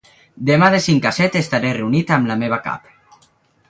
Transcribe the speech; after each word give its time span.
Demà 0.49 0.69
de 0.75 0.79
cinc 0.85 1.05
a 1.11 1.13
set 1.19 1.39
estaré 1.43 1.77
reunit 1.79 2.17
amb 2.19 2.35
la 2.35 2.43
meva 2.45 2.63
cap. 2.69 2.95